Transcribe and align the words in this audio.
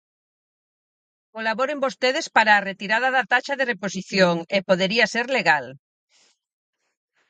Colaboren 1.35 1.79
vostedes 1.85 2.27
para 2.35 2.51
a 2.55 2.63
retirada 2.69 3.09
da 3.17 3.23
taxa 3.33 3.57
de 3.59 3.67
reposición 3.71 4.35
e 4.55 4.57
podería 4.69 5.05
ser 5.13 5.25
legal. 5.37 5.65